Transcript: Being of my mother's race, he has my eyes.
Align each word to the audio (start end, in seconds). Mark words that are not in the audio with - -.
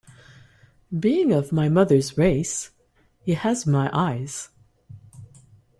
Being 0.99 1.31
of 1.31 1.51
my 1.51 1.69
mother's 1.69 2.17
race, 2.17 2.71
he 3.19 3.35
has 3.35 3.67
my 3.67 3.87
eyes. 3.93 4.49